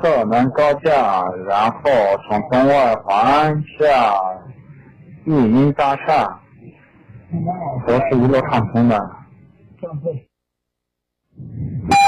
[0.00, 1.90] 河南高架，然后
[2.28, 4.14] 从东外环下
[5.24, 6.40] 玉音大厦，
[7.86, 8.98] 都是一路畅通的。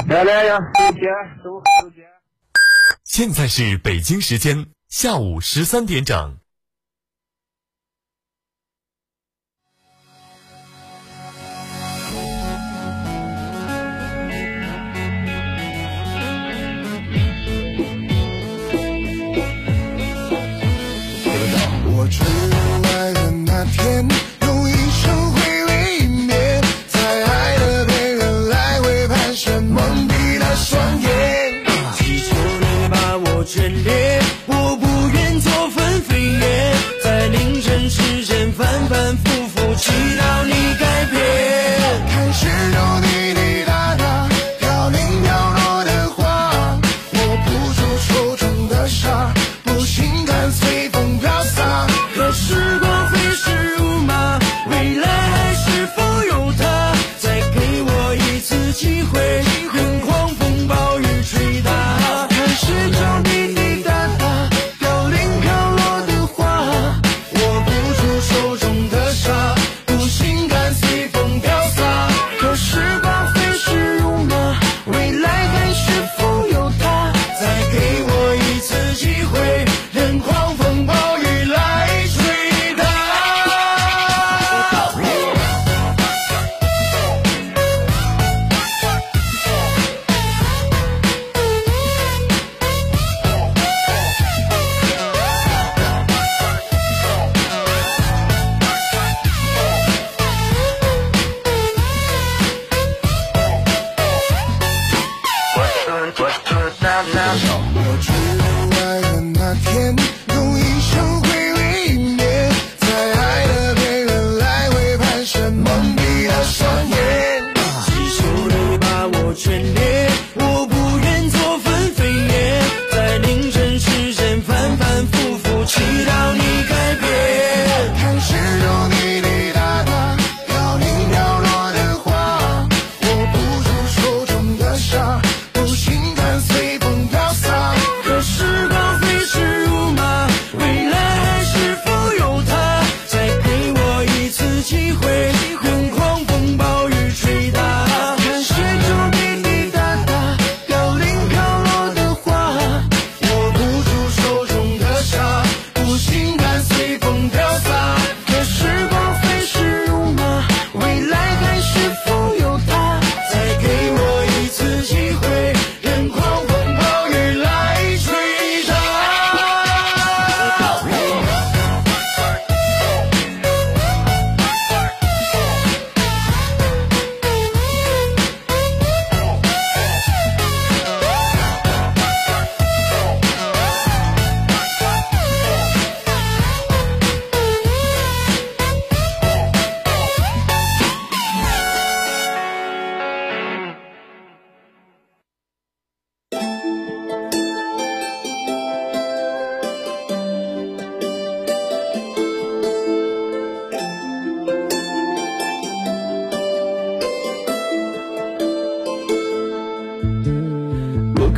[0.07, 1.03] 来来呀，时间，
[1.43, 2.05] 收时间。
[3.03, 6.40] 现在是北京时间下午十三点整。
[39.99, 40.70] 遇到你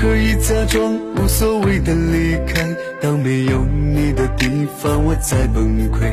[0.04, 6.12] 可以假装无所谓的离开，当没有你的地方我在崩溃。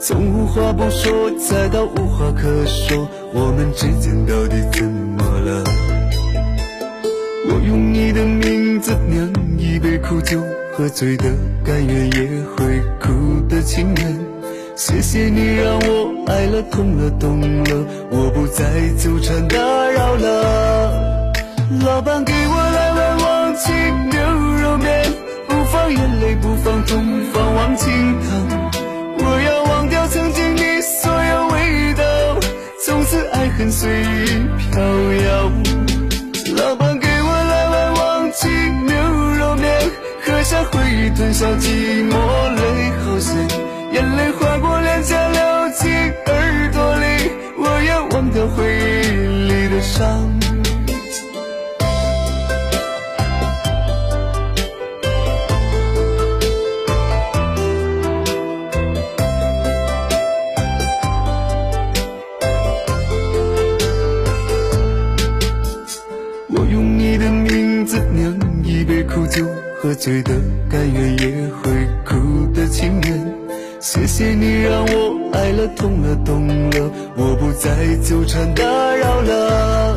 [0.00, 5.62] 从无话不说再到无话可说，我们之间到底怎么了？
[7.46, 10.42] 我用你的名字酿一杯苦酒，
[10.74, 11.26] 喝醉的
[11.64, 14.18] 甘愿也会哭的情人。
[14.74, 18.64] 谢谢你让我爱了痛了懂了，我不再
[18.98, 21.06] 纠缠打扰了。
[21.84, 22.32] 老板给
[24.10, 24.20] 牛
[24.62, 25.12] 肉面，
[25.46, 28.70] 不放眼泪，不放痛，放忘情汤。
[29.18, 32.02] 我要忘掉曾经你所有味道，
[32.84, 35.50] 从此爱恨随意飘摇。
[36.56, 38.48] 老板给我来碗忘情
[38.86, 38.94] 牛
[39.38, 39.90] 肉面，
[40.24, 42.14] 喝下回忆，吞下寂寞，
[42.56, 43.36] 泪好咸，
[43.92, 45.90] 眼泪划过脸颊流进
[46.26, 50.37] 耳朵里，我要忘掉回忆里的伤。
[70.08, 70.32] 醉的，
[70.70, 71.26] 甘愿也
[71.60, 71.70] 会
[72.02, 73.34] 哭的情愿。
[73.78, 77.68] 谢谢你让我爱了痛了懂了，我不再
[78.02, 79.96] 纠缠打扰了。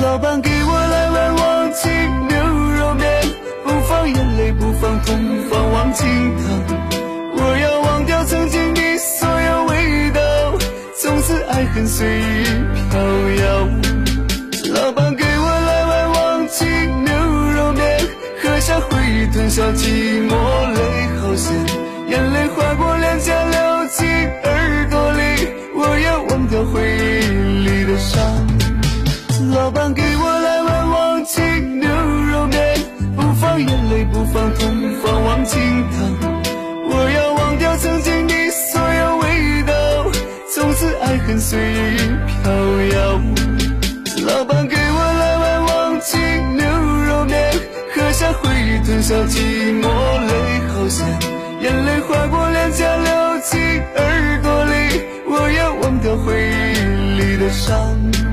[0.00, 1.90] 老板给我来碗忘情
[2.28, 2.38] 牛
[2.78, 3.04] 肉面，
[3.62, 5.18] 不放眼泪，不放痛，
[5.50, 6.08] 放忘情
[6.38, 6.90] 汤。
[7.36, 10.20] 我要忘掉曾经的所有味道，
[10.98, 12.44] 从此爱恨随意
[12.88, 12.98] 飘
[13.44, 13.89] 摇。
[19.60, 20.32] 下寂寞，
[20.72, 20.80] 泪
[21.20, 21.54] 好咸，
[22.08, 24.08] 眼泪划过脸颊流进
[24.42, 25.20] 耳朵里，
[25.74, 28.18] 我要忘掉回忆里的伤。
[29.54, 32.58] 老板给我来碗忘情牛肉面，
[33.14, 35.60] 不放眼泪，不放痛，放忘情
[35.90, 36.42] 汤。
[36.88, 39.74] 我要忘掉曾经的所有味道，
[40.54, 41.98] 从此爱恨随意
[42.42, 42.50] 飘
[42.98, 43.29] 摇。
[49.00, 49.88] 回忆，吞下寂寞，
[50.26, 50.32] 泪
[50.68, 51.06] 好咸，
[51.62, 53.58] 眼泪划过脸颊流进
[53.96, 58.29] 耳朵里，我要忘掉回忆里的伤。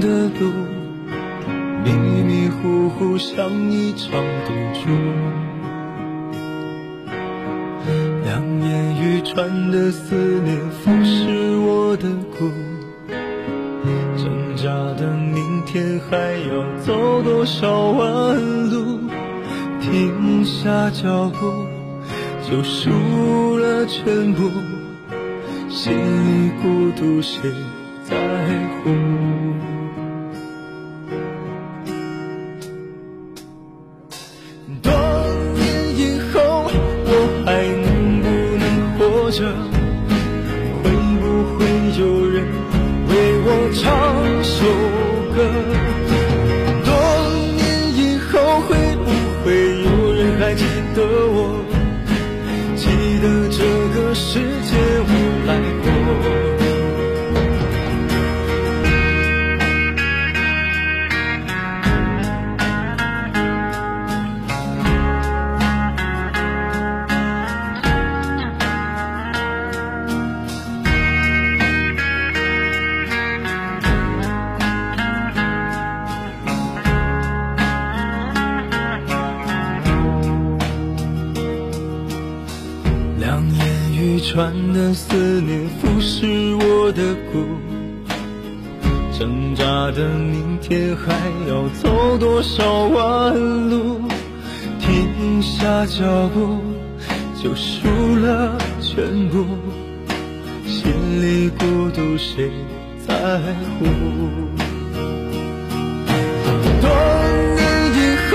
[0.00, 0.52] 的路，
[1.84, 4.10] 迷迷糊糊像一场
[4.44, 4.90] 赌注。
[8.24, 10.14] 两眼欲穿的思
[10.44, 12.08] 念，腐蚀我的
[12.38, 12.50] 骨。
[14.16, 14.64] 挣扎
[15.00, 16.16] 的明天还
[16.48, 18.98] 要走多少弯路？
[19.80, 21.64] 停下脚步
[22.42, 24.50] 就输了全部，
[25.68, 27.52] 心里孤独谁
[28.02, 28.16] 在
[28.82, 28.90] 乎？
[103.78, 103.84] 乎？
[106.80, 106.84] 多
[107.56, 107.60] 年
[107.94, 108.32] 以后，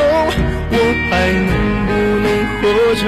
[0.71, 0.75] 我
[1.09, 1.11] 还
[1.47, 1.51] 能
[1.87, 1.89] 不
[2.23, 2.25] 能
[2.61, 2.61] 活
[3.01, 3.03] 着？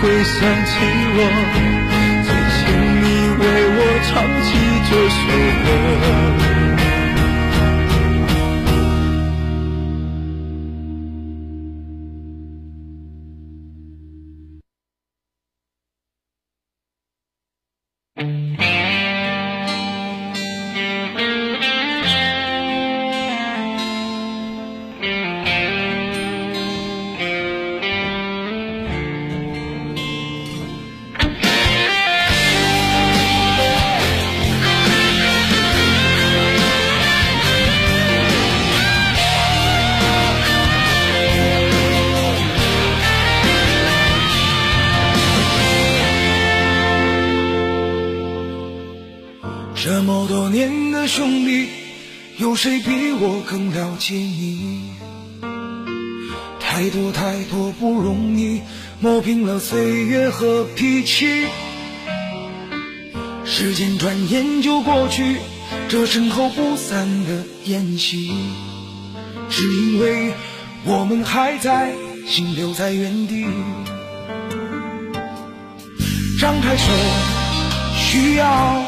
[0.00, 0.72] 会想起
[1.14, 1.18] 我，
[2.24, 2.58] 就请
[3.02, 3.04] 你
[3.38, 3.42] 为
[3.76, 4.10] 我唱
[4.42, 4.48] 起
[4.88, 5.20] 这首
[6.44, 6.49] 歌。
[52.62, 54.90] 谁比我更了解你？
[56.60, 58.60] 太多太多不容易，
[59.00, 61.46] 磨平了岁月和脾气。
[63.46, 65.38] 时间转眼就过去，
[65.88, 68.30] 这身后不散的宴席，
[69.48, 70.34] 只因为
[70.84, 71.94] 我们还在，
[72.26, 73.46] 心留在原地。
[76.38, 76.92] 张开手，
[77.96, 78.84] 需要。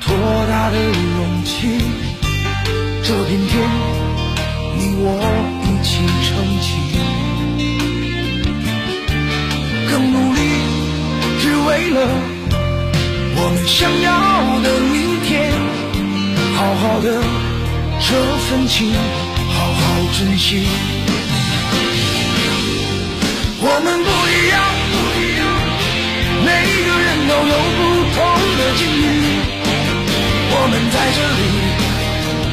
[0.00, 0.16] 多
[0.48, 2.09] 大的勇气？
[3.02, 3.52] 这片天，
[4.76, 5.04] 你我
[5.64, 5.90] 一起
[6.22, 6.28] 撑
[6.60, 6.68] 起。
[9.90, 10.38] 更努力，
[11.40, 11.96] 只为了
[13.36, 14.08] 我们想要
[14.62, 15.28] 的明天。
[16.54, 17.06] 好好的
[18.00, 18.06] 这
[18.46, 19.80] 份情，好好
[20.18, 20.68] 珍惜。
[23.62, 24.54] 我们不一样，
[26.44, 26.48] 每
[26.86, 27.80] 个人都有不
[28.14, 28.18] 同
[28.58, 29.02] 的境遇。
[30.52, 31.42] 我们在这里，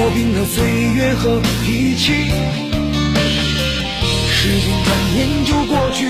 [0.00, 2.14] 磨平了岁月和脾气，
[4.32, 6.08] 时间转眼就过去，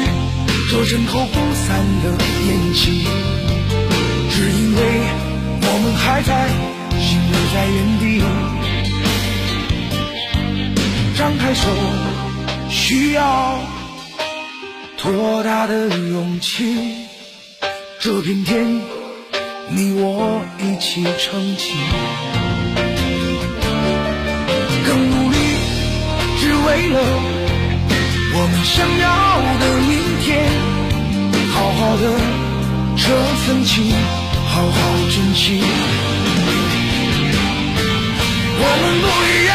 [0.70, 2.12] 这身后不散的
[2.46, 3.02] 宴席，
[4.30, 4.80] 只因为
[5.60, 6.48] 我们还在，
[7.00, 8.22] 心留在原地。
[11.18, 11.66] 张开手，
[12.70, 13.58] 需要
[15.02, 16.76] 多大的勇气？
[17.98, 18.80] 这片天，
[19.68, 21.72] 你我一起撑起。
[26.70, 27.00] 为了
[28.32, 29.04] 我们想要
[29.58, 30.28] 的明天，
[31.52, 32.04] 好好的
[32.96, 33.02] 这
[33.42, 33.90] 份情，
[34.46, 34.78] 好好
[35.10, 35.60] 珍惜。
[38.62, 39.52] 我们不一样，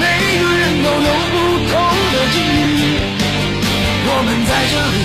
[0.00, 0.02] 每
[0.40, 1.36] 个人都有不
[1.68, 1.72] 同
[2.12, 2.80] 的境遇。
[4.08, 4.98] 我们在这里，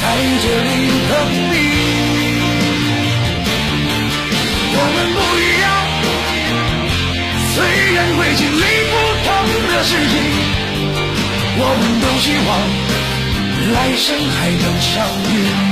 [0.00, 0.04] 在
[0.42, 0.70] 这里
[1.10, 1.12] 等
[1.52, 2.01] 你。
[9.82, 10.14] 的事情，
[11.58, 12.50] 我们都希望
[13.74, 14.92] 来生还能相
[15.34, 15.71] 遇。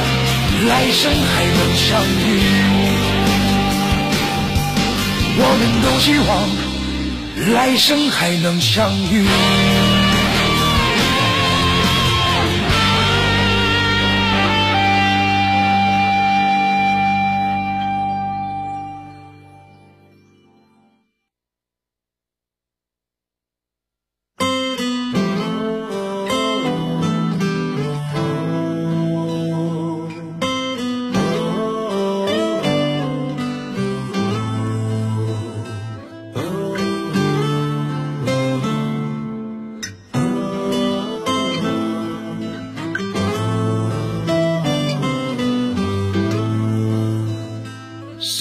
[0.67, 2.39] 来生还能相遇，
[5.37, 6.29] 我们都希望
[7.55, 9.25] 来生还能相遇。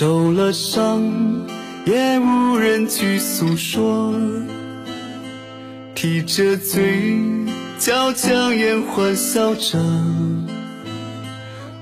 [0.00, 1.12] 受了伤，
[1.84, 4.14] 也无人去诉说。
[5.94, 7.18] 提着嘴
[7.78, 9.78] 角，强颜欢笑着，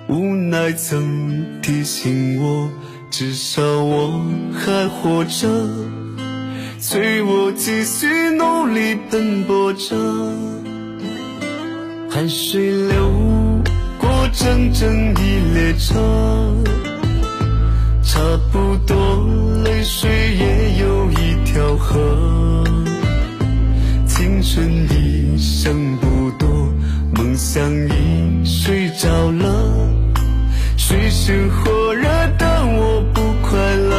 [0.08, 2.68] 无奈曾提醒我，
[3.08, 4.20] 至少我
[4.52, 5.48] 还活着，
[6.80, 9.94] 催我继续努力奔波着。
[12.10, 13.12] 汗水流
[13.96, 15.94] 过整整一列车，
[18.18, 18.96] 差不多
[19.62, 22.64] 泪水也有一条河。
[24.08, 26.48] 青春一剩不多，
[27.14, 29.88] 梦想已睡着了，
[30.76, 33.94] 水深火热的我不快乐。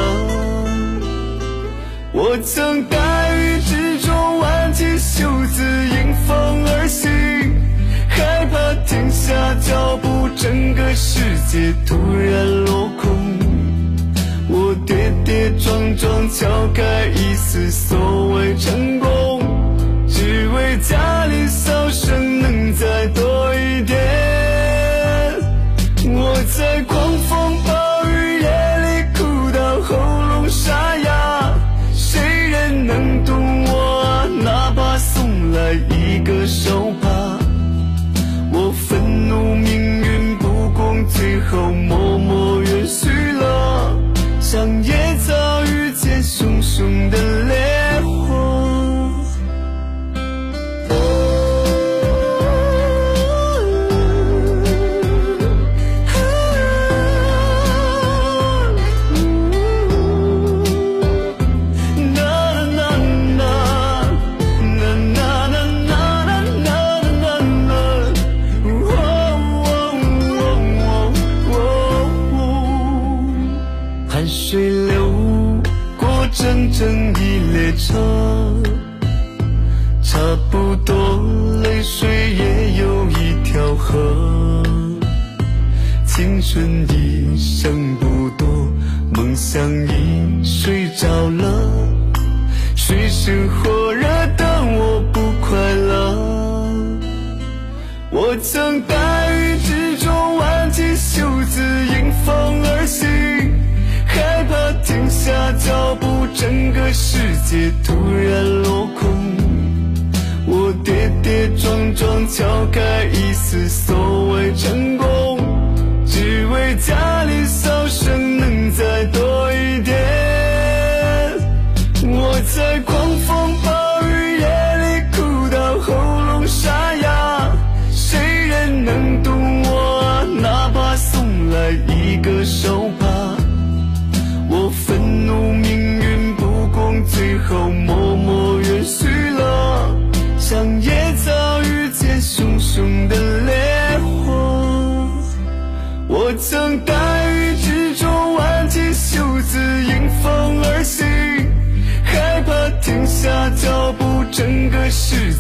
[2.12, 7.10] 我曾大雨之中挽起袖子迎风而行，
[8.10, 12.69] 害怕停下脚步，整个世界突然落。
[15.58, 19.08] 撞撞敲开一丝所谓成功。
[20.08, 23.98] 只为家里笑声能再多一点。
[26.12, 28.50] 我在狂风暴雨夜
[28.84, 28.88] 里
[29.18, 29.96] 哭到喉
[30.30, 31.54] 咙沙哑，
[31.94, 34.26] 谁人能懂我啊？
[34.44, 37.08] 哪怕送来一个手帕，
[38.52, 41.72] 我愤怒命运不公，最后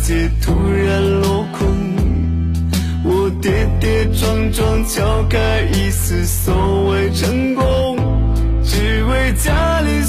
[0.10, 1.68] 界突然落空。
[3.04, 7.96] 我跌跌撞撞敲开一丝所谓成功，
[8.64, 10.02] 只为家里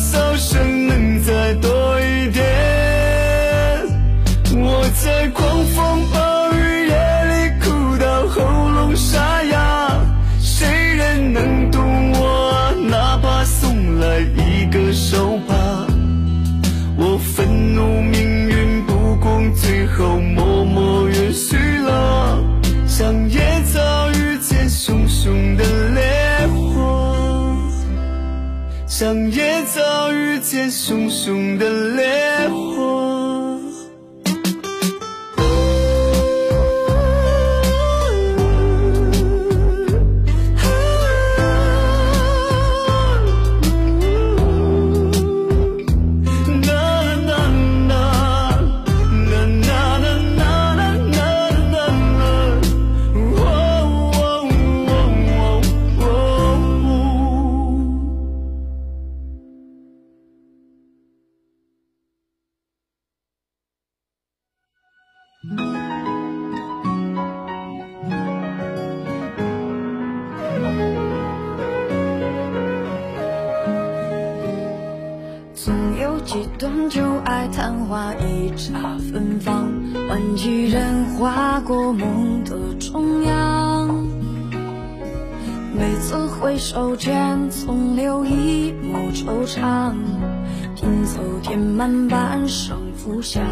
[30.83, 32.20] 熊熊的烈
[77.61, 78.73] 繁华一刹
[79.13, 79.71] 芬芳，
[80.09, 84.07] 换几人划过梦的中央。
[85.75, 89.93] 每次回首间，总留一抹惆怅。
[90.75, 93.45] 拼凑填满半生浮想，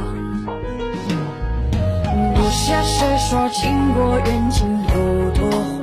[2.35, 5.78] 不屑谁说情过缘尽有多。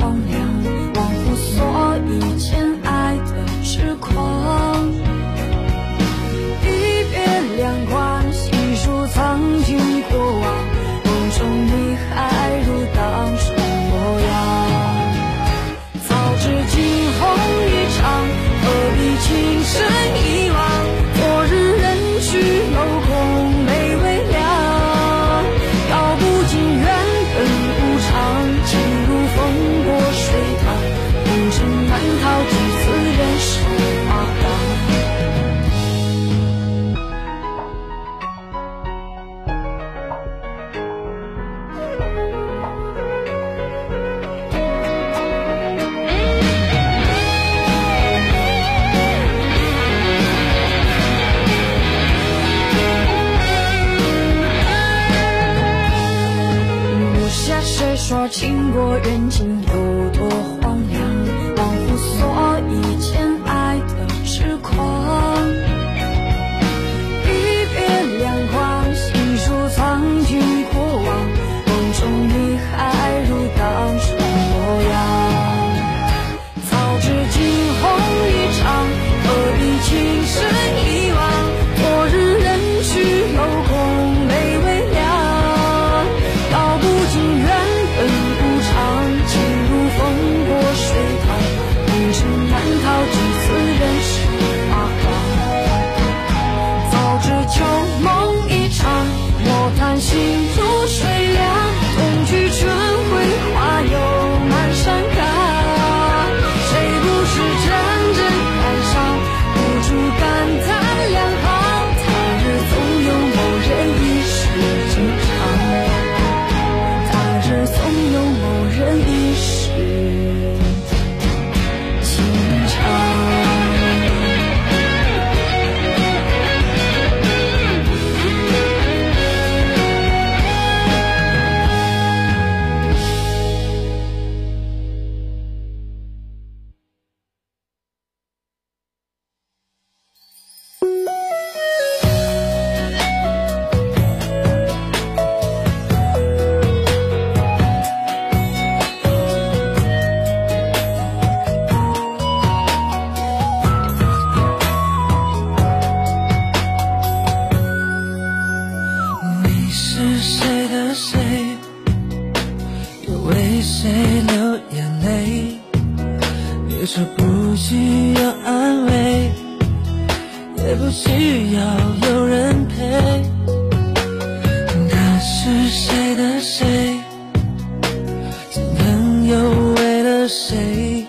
[180.28, 181.06] 谁？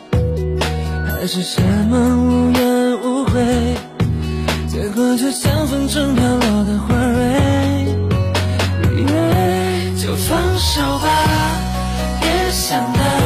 [1.07, 3.74] 还是什么无怨无悔？
[4.68, 7.87] 结果就像风中飘落的花蕊，
[9.96, 11.09] 就放手吧，
[12.20, 13.25] 别想他。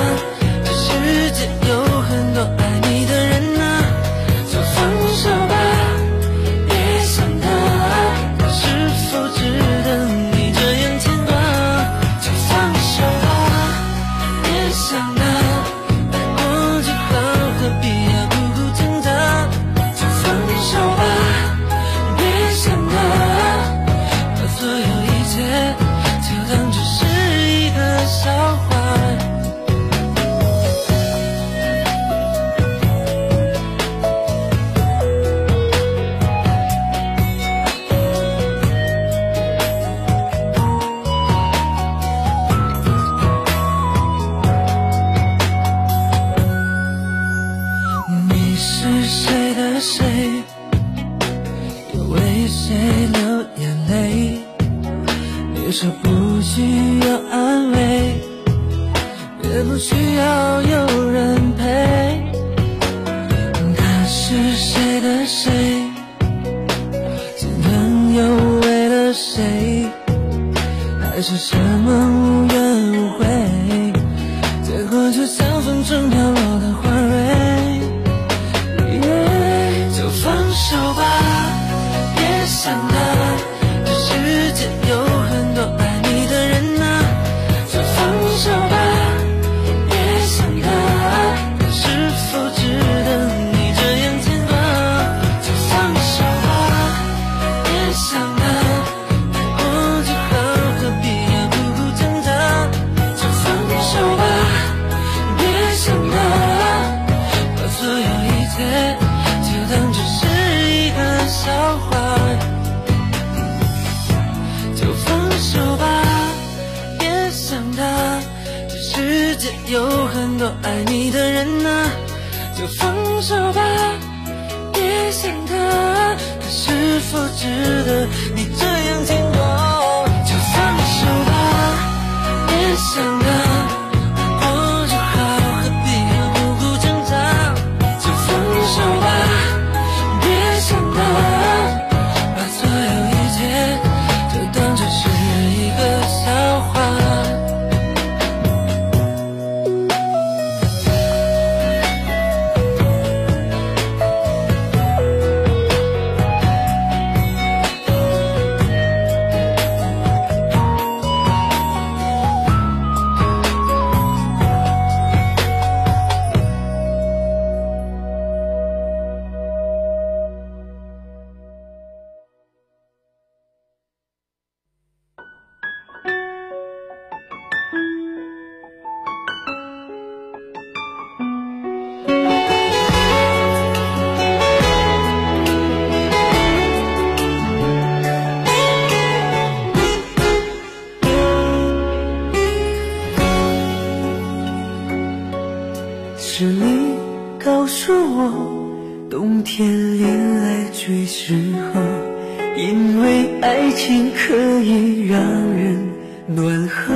[202.80, 205.20] 因为爱情可以让
[205.52, 205.78] 人
[206.26, 206.94] 暖和。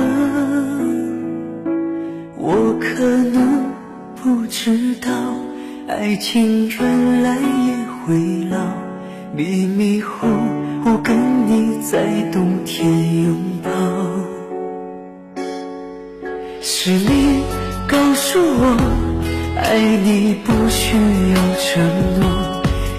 [2.39, 3.63] 我可能
[4.15, 5.11] 不知道，
[5.87, 8.15] 爱情原来也会
[8.49, 8.57] 老，
[9.35, 10.25] 迷迷糊
[10.83, 11.15] 糊跟
[11.47, 13.69] 你在冬天拥抱。
[16.63, 17.43] 是你
[17.87, 18.75] 告诉我，
[19.61, 21.83] 爱你不需要承
[22.19, 22.25] 诺，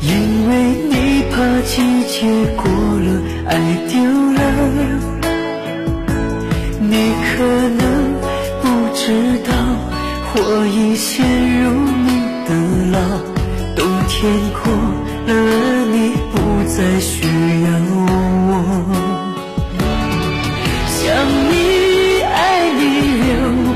[0.03, 0.55] 因为
[0.89, 2.17] 你怕季节
[2.57, 3.09] 过了，
[3.47, 3.53] 爱
[3.91, 4.01] 丢
[4.33, 4.41] 了。
[6.81, 7.45] 你可
[7.77, 7.85] 能
[8.63, 9.05] 不知
[9.45, 9.53] 道，
[10.33, 11.27] 我已陷
[11.61, 11.65] 入
[12.07, 12.09] 你
[12.49, 12.51] 的
[12.91, 12.97] 牢，
[13.77, 14.17] 冬天
[14.65, 14.73] 过
[15.27, 15.31] 了，
[15.93, 16.35] 你不
[16.73, 17.13] 再需
[17.65, 18.01] 要我。
[20.89, 21.05] 想
[21.51, 21.53] 你，
[22.23, 22.33] 爱
[22.73, 22.81] 你，
[23.21, 23.29] 留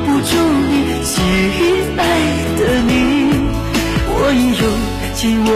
[0.06, 0.32] 不住
[0.70, 0.72] 你，
[1.04, 1.12] 吸
[1.60, 1.60] 引
[1.98, 2.00] 爱
[2.56, 2.90] 的你。
[4.12, 4.64] 我已用
[5.14, 5.50] 尽我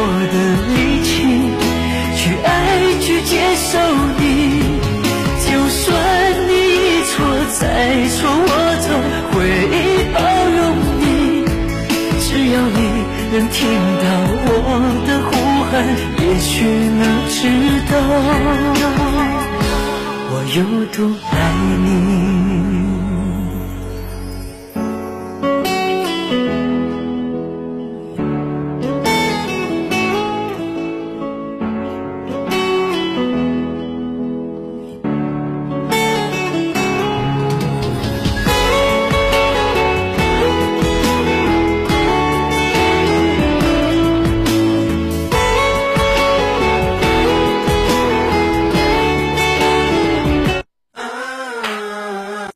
[13.64, 14.04] 听到
[14.44, 14.68] 我
[15.06, 15.32] 的呼
[15.70, 15.72] 喊，
[16.20, 16.52] 也许
[17.00, 17.36] 能知
[17.90, 17.92] 道。
[20.30, 20.58] 我有
[20.92, 20.98] 多
[21.32, 21.34] 爱
[21.82, 22.33] 你。